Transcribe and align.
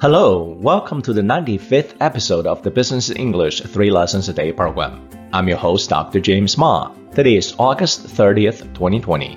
Hello, 0.00 0.56
welcome 0.60 1.02
to 1.02 1.12
the 1.12 1.22
95th 1.22 1.96
episode 1.98 2.46
of 2.46 2.62
the 2.62 2.70
Business 2.70 3.10
English 3.10 3.62
3 3.62 3.90
Lessons 3.90 4.28
a 4.28 4.32
Day 4.32 4.52
program. 4.52 5.08
I'm 5.32 5.48
your 5.48 5.58
host, 5.58 5.90
Dr. 5.90 6.20
James 6.20 6.56
Ma. 6.56 6.94
Today 7.16 7.34
is 7.34 7.56
August 7.58 8.06
30th, 8.06 8.60
2020. 8.74 9.36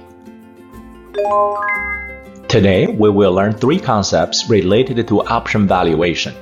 Today, 2.47 2.85
we 2.85 3.09
will 3.09 3.33
learn 3.33 3.53
three 3.53 3.79
concepts 3.79 4.51
related 4.51 5.07
to 5.07 5.25
option 5.25 5.67
valuation. 5.67 6.35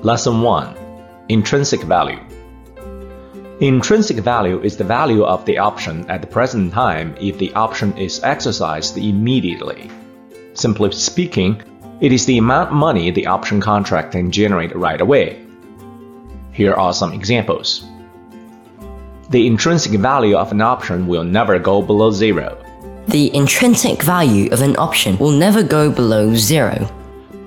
Lesson 0.00 0.40
1 0.40 0.74
Intrinsic 1.28 1.82
Value. 1.82 2.20
Intrinsic 3.60 4.16
value 4.16 4.62
is 4.62 4.78
the 4.78 4.84
value 4.84 5.24
of 5.24 5.44
the 5.44 5.58
option 5.58 6.08
at 6.08 6.22
the 6.22 6.26
present 6.26 6.72
time 6.72 7.14
if 7.20 7.36
the 7.36 7.52
option 7.52 7.94
is 7.98 8.24
exercised 8.24 8.96
immediately. 8.96 9.90
Simply 10.54 10.90
speaking, 10.92 11.62
it 12.00 12.12
is 12.12 12.26
the 12.26 12.38
amount 12.38 12.70
of 12.70 12.76
money 12.76 13.10
the 13.10 13.26
option 13.26 13.60
contract 13.60 14.12
can 14.12 14.30
generate 14.30 14.74
right 14.76 15.00
away. 15.00 15.44
Here 16.52 16.74
are 16.74 16.92
some 16.92 17.12
examples. 17.12 17.84
The 19.30 19.46
intrinsic 19.46 19.92
value 20.00 20.36
of 20.36 20.52
an 20.52 20.60
option 20.60 21.06
will 21.06 21.24
never 21.24 21.58
go 21.58 21.82
below 21.82 22.10
zero. 22.10 22.56
The 23.08 23.34
intrinsic 23.34 24.02
value 24.02 24.50
of 24.52 24.62
an 24.62 24.76
option 24.76 25.18
will 25.18 25.32
never 25.32 25.62
go 25.62 25.90
below 25.90 26.34
zero. 26.34 26.88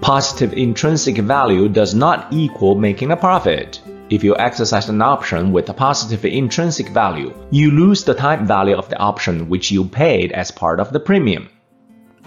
Positive 0.01 0.53
intrinsic 0.53 1.17
value 1.17 1.69
does 1.69 1.95
not 1.95 2.27
equal 2.31 2.75
making 2.75 3.11
a 3.11 3.17
profit. 3.17 3.79
If 4.09 4.23
you 4.23 4.35
exercise 4.37 4.89
an 4.89 5.01
option 5.01 5.53
with 5.53 5.69
a 5.69 5.73
positive 5.73 6.25
intrinsic 6.25 6.89
value, 6.89 7.33
you 7.51 7.71
lose 7.71 8.03
the 8.03 8.13
time 8.13 8.45
value 8.45 8.75
of 8.75 8.89
the 8.89 8.97
option 8.97 9.47
which 9.47 9.71
you 9.71 9.85
paid 9.85 10.33
as 10.33 10.51
part 10.51 10.81
of 10.81 10.91
the 10.91 10.99
premium. 10.99 11.49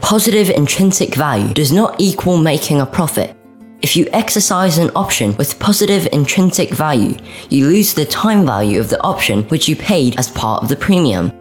Positive 0.00 0.50
intrinsic 0.50 1.14
value 1.14 1.54
does 1.54 1.72
not 1.72 1.94
equal 1.98 2.36
making 2.36 2.80
a 2.80 2.86
profit. 2.86 3.37
If 3.80 3.96
you 3.96 4.06
exercise 4.12 4.78
an 4.78 4.90
option 4.95 5.36
with 5.36 5.59
positive 5.59 6.09
intrinsic 6.12 6.70
value, 6.70 7.16
you 7.48 7.66
lose 7.66 7.95
the 7.95 8.04
time 8.04 8.45
value 8.45 8.80
of 8.80 8.88
the 8.88 9.01
option 9.02 9.45
which 9.45 9.68
you 9.68 9.76
paid 9.76 10.18
as 10.18 10.30
part 10.30 10.62
of 10.62 10.68
the 10.68 10.76
premium. 10.76 11.32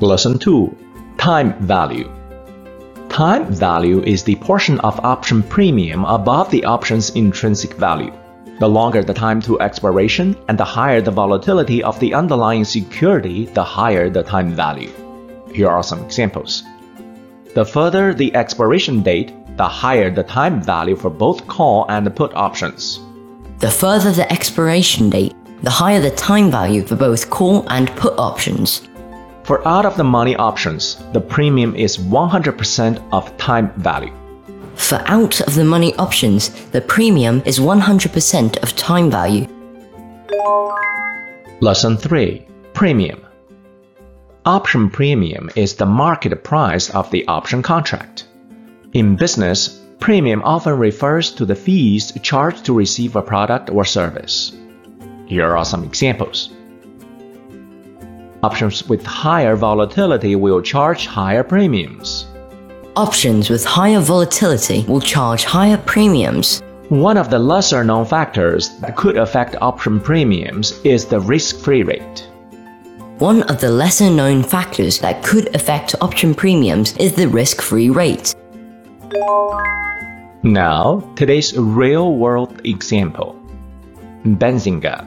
Lesson 0.00 0.38
2 0.38 0.76
Time 1.18 1.52
Value 1.60 2.10
Time 3.08 3.52
value 3.52 4.02
is 4.02 4.24
the 4.24 4.36
portion 4.36 4.80
of 4.80 5.04
option 5.04 5.42
premium 5.42 6.04
above 6.04 6.50
the 6.50 6.64
option's 6.64 7.10
intrinsic 7.10 7.74
value. 7.74 8.12
The 8.58 8.68
longer 8.68 9.02
the 9.02 9.14
time 9.14 9.40
to 9.42 9.60
expiration 9.60 10.36
and 10.48 10.58
the 10.58 10.64
higher 10.64 11.00
the 11.00 11.10
volatility 11.10 11.82
of 11.82 11.98
the 12.00 12.14
underlying 12.14 12.64
security, 12.64 13.46
the 13.46 13.64
higher 13.64 14.08
the 14.10 14.22
time 14.22 14.54
value. 14.54 15.09
Here 15.52 15.68
are 15.68 15.82
some 15.82 16.02
examples. 16.04 16.64
The 17.54 17.64
further 17.64 18.14
the 18.14 18.34
expiration 18.34 19.02
date, 19.02 19.32
the 19.56 19.66
higher 19.68 20.10
the 20.10 20.22
time 20.22 20.62
value 20.62 20.96
for 20.96 21.10
both 21.10 21.46
call 21.46 21.86
and 21.88 22.14
put 22.14 22.32
options. 22.34 23.00
The 23.58 23.70
further 23.70 24.12
the 24.12 24.30
expiration 24.32 25.10
date, 25.10 25.34
the 25.62 25.70
higher 25.70 26.00
the 26.00 26.12
time 26.12 26.50
value 26.50 26.82
for 26.82 26.96
both 26.96 27.28
call 27.28 27.68
and 27.68 27.90
put 27.96 28.18
options. 28.18 28.88
For 29.42 29.66
out 29.66 29.84
of 29.84 29.96
the 29.96 30.04
money 30.04 30.36
options, 30.36 31.02
the 31.12 31.20
premium 31.20 31.74
is 31.74 31.98
100% 31.98 33.02
of 33.12 33.36
time 33.36 33.72
value. 33.76 34.14
For 34.76 35.02
out 35.06 35.40
of 35.40 35.54
the 35.54 35.64
money 35.64 35.94
options, 35.96 36.48
the 36.70 36.80
premium 36.80 37.42
is 37.44 37.58
100% 37.58 38.56
of 38.58 38.76
time 38.76 39.10
value. 39.10 39.46
Lesson 41.60 41.96
3 41.96 42.46
Premium 42.72 43.20
Option 44.46 44.88
premium 44.88 45.50
is 45.54 45.74
the 45.74 45.84
market 45.84 46.42
price 46.42 46.88
of 46.88 47.10
the 47.10 47.28
option 47.28 47.62
contract. 47.62 48.24
In 48.94 49.14
business, 49.14 49.68
premium 49.98 50.40
often 50.42 50.78
refers 50.78 51.30
to 51.32 51.44
the 51.44 51.54
fees 51.54 52.10
charged 52.22 52.64
to 52.64 52.72
receive 52.72 53.16
a 53.16 53.22
product 53.22 53.68
or 53.68 53.84
service. 53.84 54.56
Here 55.26 55.54
are 55.54 55.64
some 55.66 55.84
examples. 55.84 56.54
Options 58.42 58.88
with 58.88 59.04
higher 59.04 59.56
volatility 59.56 60.36
will 60.36 60.62
charge 60.62 61.04
higher 61.04 61.44
premiums. 61.44 62.26
Options 62.96 63.50
with 63.50 63.66
higher 63.66 64.00
volatility 64.00 64.86
will 64.88 65.02
charge 65.02 65.44
higher 65.44 65.76
premiums. 65.76 66.62
One 66.88 67.18
of 67.18 67.28
the 67.28 67.38
lesser 67.38 67.84
known 67.84 68.06
factors 68.06 68.70
that 68.78 68.96
could 68.96 69.18
affect 69.18 69.56
option 69.60 70.00
premiums 70.00 70.80
is 70.82 71.04
the 71.04 71.20
risk 71.20 71.58
free 71.58 71.82
rate. 71.82 72.29
One 73.20 73.42
of 73.50 73.60
the 73.60 73.68
lesser 73.68 74.08
known 74.08 74.42
factors 74.42 74.98
that 75.00 75.22
could 75.22 75.54
affect 75.54 75.94
option 76.00 76.34
premiums 76.34 76.96
is 76.96 77.12
the 77.12 77.28
risk 77.28 77.60
free 77.60 77.90
rate. 77.90 78.34
Now, 80.42 81.06
today's 81.16 81.54
real 81.54 82.16
world 82.16 82.62
example 82.64 83.36
Benzinga, 84.24 85.06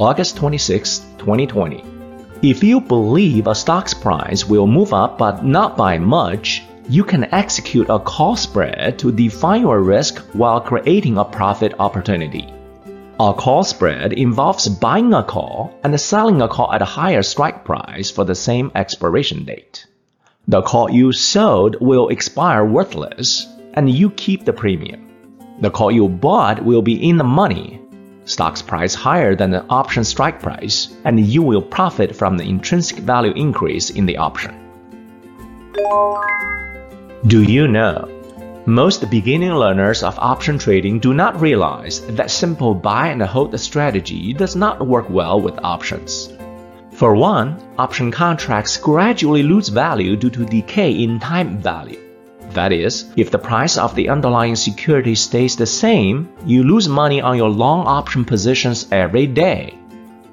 August 0.00 0.36
26, 0.36 0.98
2020. 1.18 1.84
If 2.42 2.64
you 2.64 2.80
believe 2.80 3.46
a 3.46 3.54
stock's 3.54 3.94
price 3.94 4.44
will 4.44 4.66
move 4.66 4.92
up 4.92 5.16
but 5.16 5.44
not 5.44 5.76
by 5.76 5.96
much, 5.96 6.64
you 6.88 7.04
can 7.04 7.32
execute 7.32 7.88
a 7.88 8.00
call 8.00 8.34
spread 8.34 8.98
to 8.98 9.12
define 9.12 9.60
your 9.60 9.80
risk 9.80 10.18
while 10.32 10.60
creating 10.60 11.18
a 11.18 11.24
profit 11.24 11.72
opportunity. 11.78 12.52
A 13.20 13.32
call 13.32 13.62
spread 13.62 14.12
involves 14.12 14.66
buying 14.66 15.14
a 15.14 15.22
call 15.22 15.72
and 15.84 16.00
selling 16.00 16.42
a 16.42 16.48
call 16.48 16.72
at 16.72 16.82
a 16.82 16.84
higher 16.84 17.22
strike 17.22 17.64
price 17.64 18.10
for 18.10 18.24
the 18.24 18.34
same 18.34 18.72
expiration 18.74 19.44
date. 19.44 19.86
The 20.48 20.62
call 20.62 20.90
you 20.90 21.12
sold 21.12 21.76
will 21.80 22.08
expire 22.08 22.64
worthless, 22.64 23.46
and 23.74 23.88
you 23.88 24.10
keep 24.10 24.44
the 24.44 24.52
premium. 24.52 25.06
The 25.60 25.70
call 25.70 25.92
you 25.92 26.08
bought 26.08 26.64
will 26.64 26.82
be 26.82 27.08
in 27.08 27.16
the 27.16 27.22
money, 27.22 27.80
stock's 28.24 28.62
price 28.62 28.96
higher 28.96 29.36
than 29.36 29.52
the 29.52 29.64
option 29.66 30.02
strike 30.02 30.42
price, 30.42 30.88
and 31.04 31.20
you 31.20 31.42
will 31.42 31.62
profit 31.62 32.16
from 32.16 32.36
the 32.36 32.48
intrinsic 32.48 32.98
value 32.98 33.32
increase 33.34 33.90
in 33.90 34.06
the 34.06 34.16
option. 34.16 34.58
Do 37.28 37.44
you 37.44 37.68
know 37.68 38.08
most 38.66 39.10
beginning 39.10 39.52
learners 39.52 40.02
of 40.02 40.18
option 40.18 40.58
trading 40.58 40.98
do 40.98 41.12
not 41.12 41.38
realize 41.38 42.00
that 42.16 42.30
simple 42.30 42.74
buy 42.74 43.08
and 43.08 43.22
hold 43.22 43.58
strategy 43.60 44.32
does 44.32 44.56
not 44.56 44.86
work 44.86 45.10
well 45.10 45.38
with 45.38 45.62
options. 45.62 46.32
For 46.90 47.14
one, 47.14 47.60
option 47.76 48.10
contracts 48.10 48.78
gradually 48.78 49.42
lose 49.42 49.68
value 49.68 50.16
due 50.16 50.30
to 50.30 50.46
decay 50.46 50.92
in 50.92 51.20
time 51.20 51.58
value. 51.58 52.00
That 52.52 52.72
is, 52.72 53.12
if 53.16 53.30
the 53.30 53.38
price 53.38 53.76
of 53.76 53.94
the 53.94 54.08
underlying 54.08 54.56
security 54.56 55.14
stays 55.14 55.56
the 55.56 55.66
same, 55.66 56.30
you 56.46 56.62
lose 56.62 56.88
money 56.88 57.20
on 57.20 57.36
your 57.36 57.50
long 57.50 57.86
option 57.86 58.24
positions 58.24 58.86
every 58.90 59.26
day. 59.26 59.76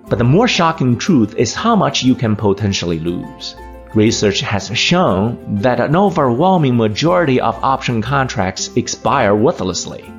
But 0.08 0.20
the 0.20 0.24
more 0.24 0.48
shocking 0.48 0.98
truth 0.98 1.36
is 1.36 1.54
how 1.54 1.76
much 1.76 2.04
you 2.04 2.16
can 2.16 2.38
potentially 2.38 3.00
lose. 3.00 3.56
Research 3.94 4.40
has 4.40 4.72
shown 4.78 5.38
that 5.62 5.82
an 5.82 5.98
overwhelming 5.98 6.78
majority 6.78 7.42
of 7.42 7.62
option 7.62 8.02
contracts 8.02 8.70
expire 8.78 9.36
worthlessly, 9.36 10.10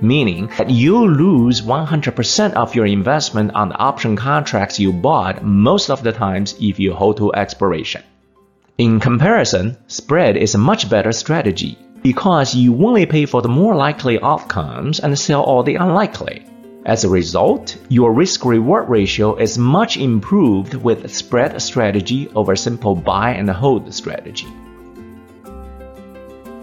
meaning 0.00 0.50
that 0.56 0.70
you 0.70 1.06
lose 1.06 1.60
100% 1.60 2.52
of 2.54 2.74
your 2.74 2.86
investment 2.86 3.52
on 3.54 3.68
the 3.68 3.76
option 3.76 4.16
contracts 4.16 4.80
you 4.80 4.90
bought 4.90 5.44
most 5.44 5.90
of 5.90 6.02
the 6.02 6.12
times 6.12 6.54
if 6.60 6.78
you 6.78 6.94
hold 6.94 7.18
to 7.18 7.34
expiration. 7.34 8.02
In 8.78 8.98
comparison, 9.00 9.76
spread 9.86 10.38
is 10.38 10.54
a 10.54 10.58
much 10.58 10.88
better 10.88 11.12
strategy 11.12 11.76
because 12.02 12.54
you 12.54 12.74
only 12.86 13.04
pay 13.04 13.26
for 13.26 13.42
the 13.42 13.48
more 13.50 13.76
likely 13.76 14.18
outcomes 14.22 14.98
and 14.98 15.18
sell 15.18 15.42
all 15.42 15.62
the 15.62 15.74
unlikely. 15.74 16.46
As 16.86 17.04
a 17.04 17.10
result, 17.10 17.76
your 17.90 18.12
risk 18.12 18.44
reward 18.44 18.88
ratio 18.88 19.36
is 19.36 19.58
much 19.58 19.98
improved 19.98 20.74
with 20.74 21.12
spread 21.12 21.60
strategy 21.60 22.28
over 22.34 22.56
simple 22.56 22.94
buy 22.94 23.32
and 23.32 23.50
hold 23.50 23.92
strategy. 23.92 24.48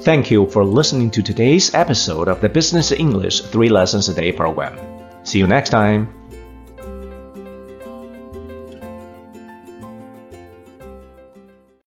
Thank 0.02 0.32
you 0.32 0.48
for 0.48 0.66
listening 0.66 1.12
to 1.12 1.22
today's 1.22 1.74
episode 1.76 2.28
of 2.30 2.42
the 2.42 2.50
Business 2.50 2.92
English 2.92 3.42
3 3.42 3.70
Lessons 3.70 4.10
a 4.10 4.14
Day 4.14 4.32
program. 4.32 4.78
See 5.24 5.38
you 5.38 5.46
next 5.46 5.70
time. 5.70 6.08